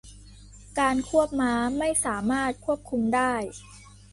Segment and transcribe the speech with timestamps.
[0.79, 3.33] การควบม้าไม่สามารถควบคุมได้